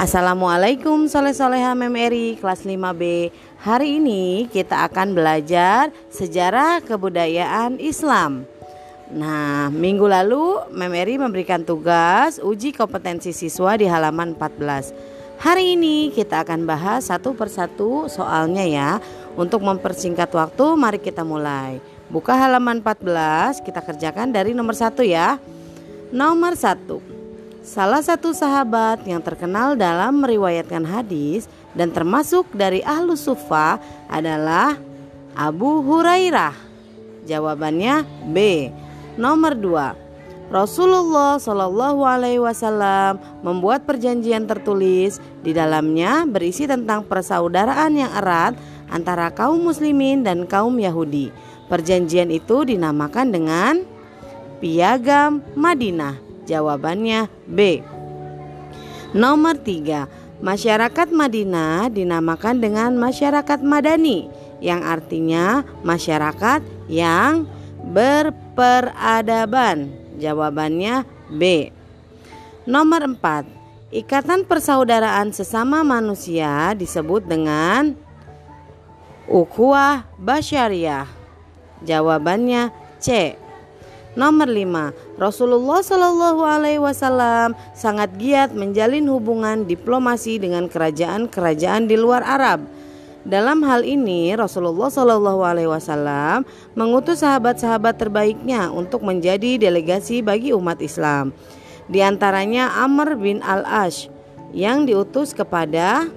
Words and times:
Assalamualaikum 0.00 1.12
soleh 1.12 1.36
soleha 1.36 1.76
memeri 1.76 2.32
kelas 2.40 2.64
5B 2.64 3.28
Hari 3.60 4.00
ini 4.00 4.48
kita 4.48 4.88
akan 4.88 5.12
belajar 5.12 5.92
sejarah 6.08 6.80
kebudayaan 6.80 7.76
Islam. 7.76 8.48
Nah 9.12 9.68
minggu 9.68 10.08
lalu 10.08 10.72
memeri 10.72 11.20
memberikan 11.20 11.60
tugas 11.68 12.40
uji 12.40 12.72
kompetensi 12.72 13.36
siswa 13.36 13.76
di 13.76 13.84
halaman 13.84 14.40
14 14.40 15.36
Hari 15.36 15.76
ini 15.76 16.08
kita 16.16 16.48
akan 16.48 16.64
bahas 16.64 17.12
satu 17.12 17.36
persatu 17.36 18.08
soalnya 18.08 18.64
ya. 18.64 18.90
Untuk 19.36 19.60
mempersingkat 19.60 20.32
waktu 20.32 20.80
mari 20.80 20.96
kita 20.96 21.28
mulai. 21.28 21.76
Buka 22.08 22.32
halaman 22.40 22.80
14 22.80 23.60
kita 23.60 23.84
kerjakan 23.84 24.32
dari 24.32 24.56
nomor 24.56 24.72
satu 24.72 25.04
ya. 25.04 25.36
Nomor 26.08 26.56
satu 26.56 27.19
Salah 27.60 28.00
satu 28.00 28.32
sahabat 28.32 29.04
yang 29.04 29.20
terkenal 29.20 29.76
dalam 29.76 30.24
meriwayatkan 30.24 30.80
hadis 30.80 31.44
dan 31.76 31.92
termasuk 31.92 32.48
dari 32.56 32.80
ahlu 32.80 33.12
sufa 33.12 33.76
adalah 34.08 34.80
Abu 35.36 35.84
Hurairah. 35.84 36.56
Jawabannya 37.28 38.08
B. 38.32 38.68
Nomor 39.20 39.52
2. 39.60 40.48
Rasulullah 40.48 41.36
Shallallahu 41.36 42.00
Alaihi 42.00 42.40
Wasallam 42.40 43.20
membuat 43.44 43.84
perjanjian 43.84 44.48
tertulis 44.48 45.20
di 45.44 45.52
dalamnya 45.52 46.24
berisi 46.24 46.64
tentang 46.64 47.04
persaudaraan 47.04 47.92
yang 47.92 48.10
erat 48.16 48.56
antara 48.88 49.28
kaum 49.30 49.60
muslimin 49.60 50.24
dan 50.24 50.48
kaum 50.48 50.80
Yahudi. 50.80 51.28
Perjanjian 51.68 52.32
itu 52.32 52.64
dinamakan 52.64 53.30
dengan 53.30 53.74
Piagam 54.58 55.44
Madinah. 55.54 56.29
Jawabannya 56.50 57.30
B. 57.46 57.86
Nomor 59.14 59.62
3. 59.62 60.42
Masyarakat 60.42 61.08
Madinah 61.14 61.86
dinamakan 61.94 62.58
dengan 62.58 62.90
masyarakat 62.98 63.62
Madani 63.62 64.26
yang 64.58 64.82
artinya 64.82 65.62
masyarakat 65.86 66.66
yang 66.90 67.46
berperadaban. 67.86 69.94
Jawabannya 70.18 71.06
B. 71.30 71.70
Nomor 72.66 73.06
4. 73.06 73.46
Ikatan 73.94 74.42
persaudaraan 74.46 75.30
sesama 75.30 75.86
manusia 75.86 76.74
disebut 76.74 77.26
dengan 77.26 77.94
ukhuwah 79.30 80.06
basyariah. 80.18 81.06
Jawabannya 81.86 82.70
C. 83.02 83.38
Nomor 84.18 84.50
5. 84.50 85.22
Rasulullah 85.22 85.86
Shallallahu 85.86 86.42
alaihi 86.42 86.82
wasallam 86.82 87.54
sangat 87.78 88.10
giat 88.18 88.50
menjalin 88.50 89.06
hubungan 89.06 89.62
diplomasi 89.70 90.42
dengan 90.42 90.66
kerajaan-kerajaan 90.66 91.86
di 91.86 91.94
luar 91.94 92.26
Arab. 92.26 92.66
Dalam 93.22 93.62
hal 93.62 93.86
ini 93.86 94.34
Rasulullah 94.34 94.90
Shallallahu 94.90 95.46
alaihi 95.46 95.70
wasallam 95.70 96.42
mengutus 96.74 97.22
sahabat-sahabat 97.22 98.02
terbaiknya 98.02 98.74
untuk 98.74 99.06
menjadi 99.06 99.62
delegasi 99.62 100.26
bagi 100.26 100.50
umat 100.58 100.82
Islam. 100.82 101.30
Di 101.86 102.02
antaranya 102.02 102.82
Amr 102.82 103.14
bin 103.14 103.38
Al-Ash 103.46 104.10
yang 104.50 104.90
diutus 104.90 105.30
kepada 105.30 106.10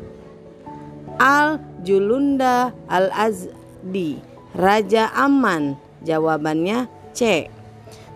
Al-Julunda 1.22 2.74
Al-Azdi, 2.90 4.18
Raja 4.58 5.14
Amman. 5.14 5.78
Jawabannya 6.02 6.90
C. 7.14 7.53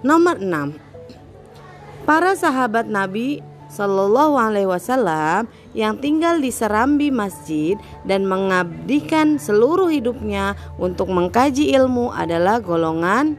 Nomor 0.07 0.39
6. 0.39 2.07
Para 2.07 2.31
sahabat 2.39 2.87
Nabi 2.87 3.43
Shallallahu 3.67 4.39
alaihi 4.39 4.71
wasallam 4.71 5.51
yang 5.75 5.99
tinggal 5.99 6.39
di 6.39 6.47
serambi 6.47 7.11
masjid 7.11 7.75
dan 8.07 8.23
mengabdikan 8.23 9.35
seluruh 9.35 9.91
hidupnya 9.91 10.55
untuk 10.79 11.11
mengkaji 11.11 11.75
ilmu 11.75 12.15
adalah 12.15 12.63
golongan 12.63 13.35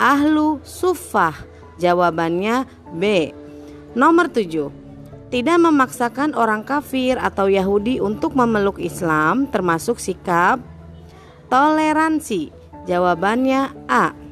ahlu 0.00 0.64
sufah. 0.64 1.36
Jawabannya 1.76 2.64
B. 2.96 3.36
Nomor 3.92 4.32
7. 4.32 5.28
Tidak 5.28 5.58
memaksakan 5.60 6.32
orang 6.32 6.64
kafir 6.64 7.20
atau 7.20 7.52
Yahudi 7.52 8.00
untuk 8.00 8.32
memeluk 8.32 8.80
Islam 8.80 9.44
termasuk 9.52 10.00
sikap 10.00 10.56
toleransi. 11.52 12.48
Jawabannya 12.88 13.76
A. 13.92 14.25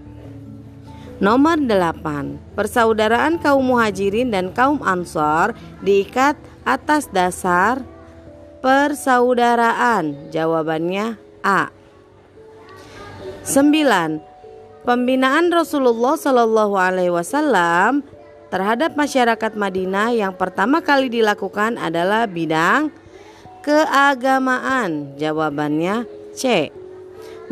Nomor 1.22 1.62
8. 1.62 2.58
Persaudaraan 2.58 3.38
kaum 3.38 3.62
muhajirin 3.62 4.34
dan 4.34 4.50
kaum 4.50 4.82
ansor 4.82 5.54
diikat 5.78 6.34
atas 6.66 7.06
dasar 7.06 7.86
persaudaraan. 8.58 10.34
Jawabannya 10.34 11.14
A. 11.46 11.70
9. 13.46 14.18
Pembinaan 14.82 15.54
Rasulullah 15.54 16.18
Shallallahu 16.18 16.74
alaihi 16.74 17.14
wasallam 17.14 18.02
terhadap 18.50 18.98
masyarakat 18.98 19.52
Madinah 19.54 20.10
yang 20.18 20.34
pertama 20.34 20.82
kali 20.82 21.14
dilakukan 21.14 21.78
adalah 21.78 22.26
bidang 22.26 22.90
keagamaan. 23.62 25.14
Jawabannya 25.14 26.10
C. 26.34 26.74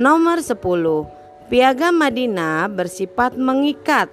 Nomor 0.02 0.42
10 0.42 1.21
Piagam 1.52 2.00
Madinah 2.00 2.64
bersifat 2.64 3.36
mengikat 3.36 4.08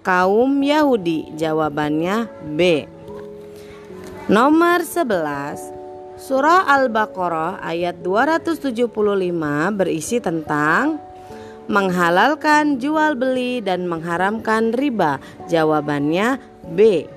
kaum 0.00 0.48
Yahudi. 0.64 1.28
Jawabannya 1.36 2.24
B. 2.56 2.88
Nomor 4.32 4.80
11. 4.80 6.16
Surah 6.16 6.72
Al-Baqarah 6.72 7.60
ayat 7.60 8.00
275 8.00 8.64
berisi 9.76 10.24
tentang 10.24 10.96
menghalalkan 11.68 12.80
jual 12.80 13.12
beli 13.12 13.60
dan 13.60 13.84
mengharamkan 13.84 14.72
riba. 14.72 15.20
Jawabannya 15.52 16.40
B. 16.72 17.12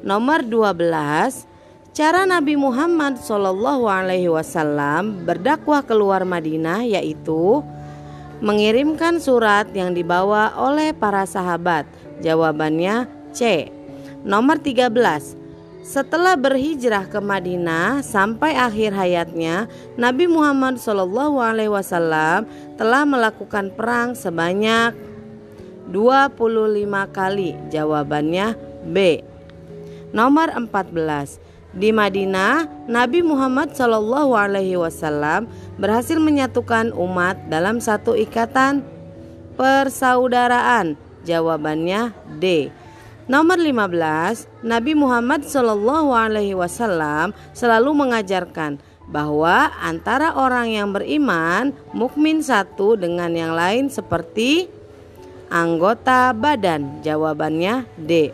Nomor 0.00 0.48
12. 0.48 1.44
Cara 1.92 2.24
Nabi 2.24 2.56
Muhammad 2.56 3.20
Wasallam 3.20 5.28
berdakwah 5.28 5.84
keluar 5.84 6.24
Madinah 6.24 6.88
yaitu 6.88 7.60
mengirimkan 8.44 9.16
surat 9.22 9.70
yang 9.72 9.96
dibawa 9.96 10.52
oleh 10.56 10.92
para 10.92 11.24
sahabat? 11.24 11.88
Jawabannya 12.20 13.08
C. 13.32 13.72
Nomor 14.26 14.60
13. 14.60 15.46
Setelah 15.86 16.34
berhijrah 16.34 17.06
ke 17.06 17.22
Madinah 17.22 18.02
sampai 18.02 18.58
akhir 18.58 18.90
hayatnya, 18.90 19.70
Nabi 19.94 20.26
Muhammad 20.26 20.82
SAW 20.82 22.42
telah 22.74 23.02
melakukan 23.06 23.70
perang 23.70 24.18
sebanyak 24.18 24.98
25 25.94 27.06
kali. 27.14 27.54
Jawabannya 27.70 28.58
B. 28.82 29.22
Nomor 30.10 30.50
14. 30.58 31.45
Di 31.76 31.92
Madinah, 31.92 32.88
Nabi 32.88 33.20
Muhammad 33.20 33.76
Shallallahu 33.76 34.32
Alaihi 34.32 34.80
Wasallam 34.80 35.44
berhasil 35.76 36.16
menyatukan 36.16 36.96
umat 36.96 37.36
dalam 37.52 37.84
satu 37.84 38.16
ikatan 38.16 38.80
persaudaraan. 39.60 40.96
Jawabannya 41.28 42.16
D. 42.40 42.72
Nomor 43.28 43.60
15, 43.60 44.48
Nabi 44.64 44.96
Muhammad 44.96 45.44
Shallallahu 45.44 46.16
Alaihi 46.16 46.56
Wasallam 46.56 47.36
selalu 47.52 47.92
mengajarkan 47.92 48.80
bahwa 49.12 49.68
antara 49.76 50.32
orang 50.32 50.72
yang 50.72 50.96
beriman 50.96 51.76
mukmin 51.92 52.40
satu 52.40 52.96
dengan 52.96 53.36
yang 53.36 53.52
lain 53.52 53.92
seperti 53.92 54.72
anggota 55.52 56.32
badan. 56.32 57.04
Jawabannya 57.04 57.84
D. 58.00 58.32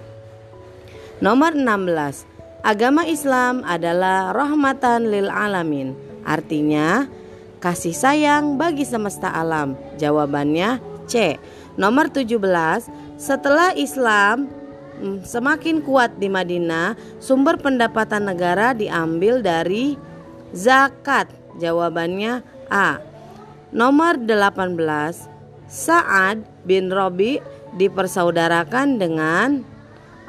Nomor 1.19 1.59
16, 1.59 2.32
Agama 2.63 3.03
Islam 3.11 3.67
adalah 3.67 4.31
rahmatan 4.31 5.11
lil 5.11 5.27
alamin. 5.27 5.99
Artinya 6.23 7.11
kasih 7.59 7.91
sayang 7.91 8.55
bagi 8.55 8.87
semesta 8.87 9.35
alam. 9.35 9.75
Jawabannya 9.99 10.79
C. 11.11 11.43
Nomor 11.75 12.15
17, 12.15 12.39
setelah 13.19 13.75
Islam 13.75 14.47
hmm, 15.03 15.27
semakin 15.27 15.83
kuat 15.83 16.15
di 16.23 16.31
Madinah, 16.31 16.95
sumber 17.19 17.59
pendapatan 17.59 18.31
negara 18.31 18.79
diambil 18.79 19.43
dari 19.43 19.99
zakat. 20.55 21.27
Jawabannya 21.59 22.47
A. 22.71 23.03
Nomor 23.75 24.23
18, 24.23 24.79
Sa'ad 25.67 26.47
bin 26.63 26.95
Robi 26.95 27.43
dipersaudarakan 27.75 29.03
dengan 29.03 29.67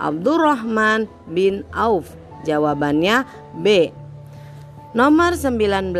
Abdurrahman 0.01 1.05
bin 1.29 1.61
Auf 1.69 2.22
Jawabannya 2.43 3.25
B. 3.59 3.91
Nomor 4.93 5.33
19. 5.33 5.95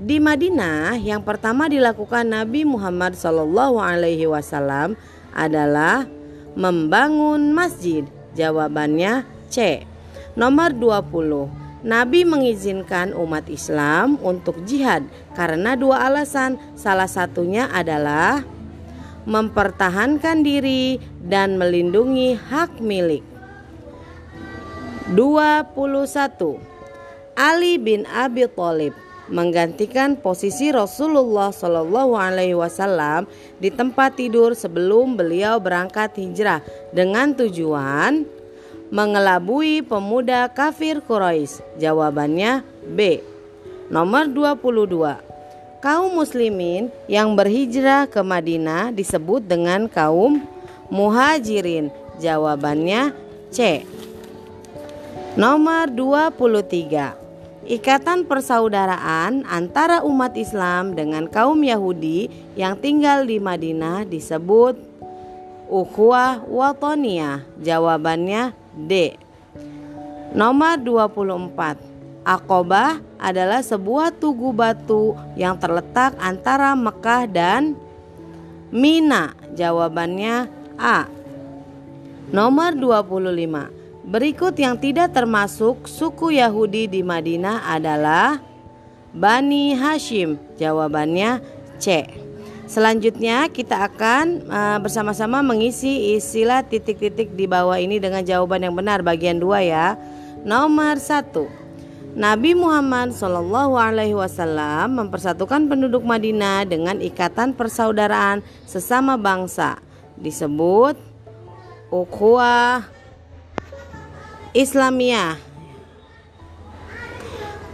Di 0.00 0.16
Madinah 0.16 0.96
yang 0.96 1.24
pertama 1.24 1.68
dilakukan 1.68 2.24
Nabi 2.24 2.64
Muhammad 2.64 3.16
wasallam 4.28 4.96
adalah 5.32 6.04
membangun 6.58 7.52
masjid. 7.54 8.04
Jawabannya 8.34 9.26
C. 9.50 9.86
Nomor 10.38 10.74
20. 10.76 11.60
Nabi 11.80 12.28
mengizinkan 12.28 13.16
umat 13.16 13.48
Islam 13.48 14.20
untuk 14.20 14.60
jihad 14.68 15.04
karena 15.32 15.76
dua 15.80 16.12
alasan. 16.12 16.60
Salah 16.76 17.08
satunya 17.08 17.72
adalah 17.72 18.44
mempertahankan 19.24 20.44
diri 20.44 21.00
dan 21.24 21.56
melindungi 21.56 22.36
hak 22.36 22.80
milik. 22.84 23.29
21. 25.08 26.60
Ali 27.32 27.80
bin 27.80 28.04
Abi 28.04 28.44
Thalib 28.44 28.92
menggantikan 29.30 30.18
posisi 30.18 30.68
Rasulullah 30.74 31.54
Shallallahu 31.54 32.18
Alaihi 32.18 32.58
Wasallam 32.58 33.24
di 33.56 33.72
tempat 33.72 34.18
tidur 34.18 34.52
sebelum 34.52 35.16
beliau 35.16 35.56
berangkat 35.62 36.18
hijrah 36.18 36.60
dengan 36.92 37.32
tujuan 37.32 38.26
mengelabui 38.90 39.86
pemuda 39.86 40.50
kafir 40.50 41.00
Quraisy? 41.00 41.62
Jawabannya 41.78 42.66
B. 42.90 43.22
Nomor 43.88 44.28
22. 44.28 45.30
Kaum 45.80 46.12
muslimin 46.12 46.92
yang 47.08 47.32
berhijrah 47.32 48.04
ke 48.04 48.20
Madinah 48.20 48.92
disebut 48.92 49.40
dengan 49.48 49.88
kaum 49.88 50.44
muhajirin. 50.92 51.88
Jawabannya 52.20 53.16
C. 53.48 53.88
Nomor 55.40 55.88
23. 55.88 57.64
Ikatan 57.64 58.28
persaudaraan 58.28 59.48
antara 59.48 60.04
umat 60.04 60.36
Islam 60.36 60.92
dengan 60.92 61.24
kaum 61.32 61.64
Yahudi 61.64 62.28
yang 62.60 62.76
tinggal 62.76 63.24
di 63.24 63.40
Madinah 63.40 64.04
disebut 64.04 64.76
ukhuwah 65.64 66.44
watoniyah. 66.44 67.40
Jawabannya 67.56 68.52
D. 68.84 69.16
Nomor 70.36 70.76
24. 70.76 71.88
Akobah 72.20 73.00
adalah 73.16 73.64
sebuah 73.64 74.12
tugu 74.12 74.52
batu 74.52 75.16
yang 75.40 75.56
terletak 75.56 76.20
antara 76.20 76.76
Mekah 76.76 77.24
dan 77.24 77.80
Mina. 78.68 79.32
Jawabannya 79.56 80.52
A. 80.76 81.08
Nomor 82.28 82.76
25. 82.76 83.79
Berikut 84.10 84.58
yang 84.58 84.74
tidak 84.74 85.14
termasuk 85.14 85.86
suku 85.86 86.34
Yahudi 86.34 86.90
di 86.90 86.98
Madinah 86.98 87.62
adalah 87.70 88.42
Bani 89.14 89.70
Hashim. 89.78 90.34
Jawabannya 90.58 91.38
C. 91.78 92.10
Selanjutnya 92.66 93.46
kita 93.46 93.86
akan 93.86 94.50
uh, 94.50 94.78
bersama-sama 94.82 95.46
mengisi 95.46 96.18
istilah 96.18 96.66
titik-titik 96.66 97.38
di 97.38 97.46
bawah 97.46 97.78
ini 97.78 98.02
dengan 98.02 98.26
jawaban 98.26 98.66
yang 98.66 98.74
benar 98.74 98.98
bagian 99.06 99.38
dua 99.38 99.62
ya. 99.62 99.94
Nomor 100.42 100.98
satu, 100.98 101.46
Nabi 102.10 102.58
Muhammad 102.58 103.14
Shallallahu 103.14 103.78
Alaihi 103.78 104.18
Wasallam 104.18 105.06
mempersatukan 105.06 105.70
penduduk 105.70 106.02
Madinah 106.02 106.66
dengan 106.66 106.98
ikatan 106.98 107.54
persaudaraan 107.54 108.42
sesama 108.66 109.14
bangsa 109.14 109.78
disebut 110.18 110.98
ukhuwah 111.94 112.98
Islamiyah 114.50 115.38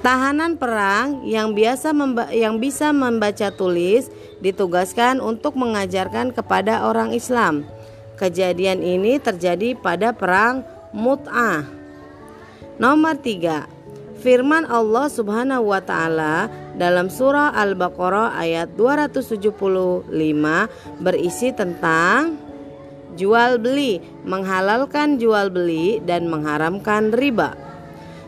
Tahanan 0.04 0.60
perang 0.60 1.24
yang 1.24 1.56
biasa 1.56 1.96
yang 2.36 2.60
bisa 2.60 2.92
membaca 2.92 3.48
tulis 3.48 4.12
ditugaskan 4.44 5.24
untuk 5.24 5.56
mengajarkan 5.56 6.36
kepada 6.36 6.84
orang 6.84 7.16
Islam. 7.16 7.64
Kejadian 8.20 8.84
ini 8.84 9.16
terjadi 9.16 9.72
pada 9.72 10.12
perang 10.12 10.62
Mut'ah. 10.92 11.64
Nomor 12.76 13.24
3. 13.24 14.20
Firman 14.20 14.68
Allah 14.68 15.08
Subhanahu 15.08 15.72
wa 15.72 15.80
taala 15.80 16.52
dalam 16.76 17.08
surah 17.08 17.56
Al-Baqarah 17.56 18.36
ayat 18.36 18.76
275 18.76 20.12
berisi 21.00 21.48
tentang 21.56 22.45
jual 23.16 23.58
beli, 23.58 23.98
menghalalkan 24.22 25.16
jual 25.16 25.48
beli 25.48 25.98
dan 26.04 26.28
mengharamkan 26.28 27.10
riba. 27.10 27.56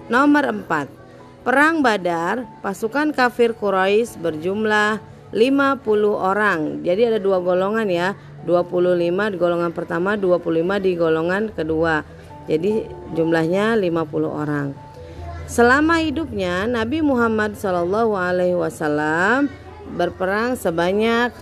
Nomor 0.09 0.49
4. 0.51 1.45
Perang 1.45 1.81
Badar, 1.81 2.45
pasukan 2.61 3.13
kafir 3.13 3.57
Quraisy 3.57 4.21
berjumlah 4.21 5.01
50 5.33 5.85
orang. 6.13 6.81
Jadi 6.85 7.15
ada 7.15 7.19
dua 7.21 7.41
golongan 7.41 7.89
ya, 7.89 8.17
25 8.49 9.33
di 9.33 9.37
golongan 9.37 9.73
pertama, 9.77 10.17
25 10.17 10.81
di 10.81 10.93
golongan 10.97 11.53
kedua. 11.53 12.05
Jadi 12.49 12.89
jumlahnya 13.13 13.77
50 13.77 14.29
orang. 14.29 14.73
Selama 15.49 16.05
hidupnya 16.05 16.69
Nabi 16.69 17.01
Muhammad 17.01 17.57
wasallam 18.53 19.49
berperang 19.97 20.57
sebanyak 20.57 21.33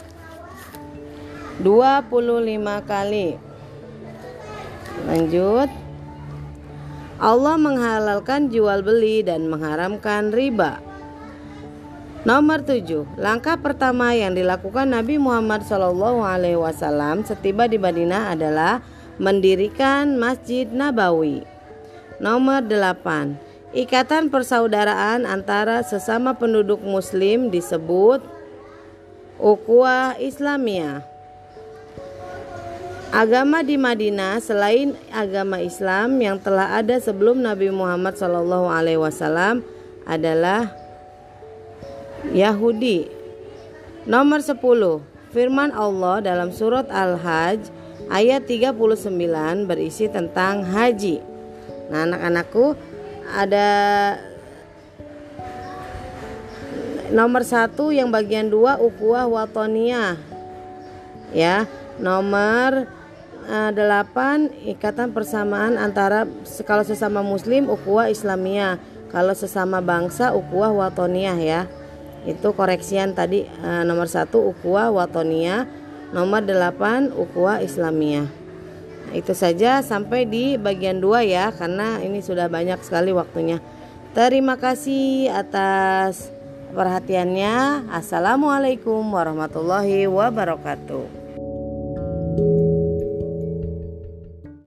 25 1.60 2.84
kali. 2.84 3.40
Lanjut. 5.08 5.70
Allah 7.16 7.56
menghalalkan 7.56 8.52
jual 8.52 8.84
beli 8.84 9.24
dan 9.24 9.48
mengharamkan 9.48 10.36
riba. 10.36 10.84
Nomor 12.28 12.60
7. 12.60 13.06
Langkah 13.16 13.56
pertama 13.56 14.12
yang 14.12 14.36
dilakukan 14.36 14.90
Nabi 14.90 15.16
Muhammad 15.16 15.64
SAW 15.64 17.24
setiba 17.24 17.70
di 17.70 17.80
Madinah 17.80 18.36
adalah 18.36 18.84
mendirikan 19.16 20.20
Masjid 20.20 20.68
Nabawi. 20.68 21.46
Nomor 22.20 22.66
8. 22.68 23.72
Ikatan 23.72 24.28
persaudaraan 24.28 25.24
antara 25.24 25.80
sesama 25.86 26.36
penduduk 26.36 26.84
muslim 26.84 27.48
disebut 27.48 28.20
Ukhuwah 29.36 30.16
Islamiyah. 30.20 31.15
Agama 33.14 33.62
di 33.62 33.78
Madinah 33.78 34.42
selain 34.42 34.98
agama 35.14 35.62
Islam 35.62 36.18
yang 36.18 36.42
telah 36.42 36.74
ada 36.82 36.98
sebelum 36.98 37.38
Nabi 37.38 37.70
Muhammad 37.70 38.18
SAW 38.18 39.62
adalah 40.02 40.74
Yahudi. 42.34 43.06
Nomor 44.10 44.42
10. 44.42 44.58
Firman 45.30 45.70
Allah 45.70 46.18
dalam 46.18 46.50
surat 46.50 46.90
Al-Hajj 46.90 47.70
ayat 48.10 48.42
39 48.50 48.74
berisi 49.70 50.10
tentang 50.10 50.66
haji. 50.66 51.22
Nah, 51.86 52.10
anak-anakku 52.10 52.74
ada 53.30 53.68
nomor 57.14 57.46
satu 57.46 57.94
yang 57.94 58.10
bagian 58.10 58.50
dua 58.50 58.82
ukuah 58.82 59.30
watonia 59.30 60.18
ya. 61.32 61.64
Nomor 61.96 62.86
8 63.46 64.66
ikatan 64.74 65.14
persamaan 65.14 65.78
antara 65.78 66.26
kalau 66.66 66.82
sesama 66.82 67.22
muslim 67.22 67.70
ukhuwah 67.70 68.10
islamiyah. 68.10 68.82
Kalau 69.06 69.32
sesama 69.32 69.78
bangsa 69.78 70.34
ukhuwah 70.34 70.74
watoniyah 70.74 71.38
ya. 71.38 71.60
Itu 72.26 72.52
koreksian 72.58 73.14
tadi 73.14 73.46
uh, 73.62 73.86
nomor 73.86 74.10
satu 74.10 74.50
ukhuwah 74.50 74.90
watoniyah. 74.90 75.64
Nomor 76.10 76.42
8 76.42 77.14
ukhuwah 77.14 77.62
islamiyah. 77.62 78.26
Itu 79.14 79.32
saja 79.38 79.78
sampai 79.86 80.26
di 80.26 80.58
bagian 80.58 80.98
2 80.98 81.22
ya 81.30 81.54
karena 81.54 82.02
ini 82.02 82.18
sudah 82.18 82.50
banyak 82.50 82.82
sekali 82.82 83.14
waktunya. 83.14 83.62
Terima 84.10 84.58
kasih 84.58 85.30
atas 85.30 86.35
perhatiannya 86.72 87.86
assalamualaikum 87.90 89.02
warahmatullahi 89.10 90.06
wabarakatuh 90.06 91.25